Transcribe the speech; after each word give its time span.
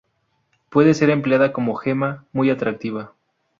Puede 0.71 0.95
ser 0.95 1.11
empleada 1.11 1.53
como 1.53 1.75
gema, 1.75 2.25
muy 2.33 2.49
atractiva. 2.49 3.13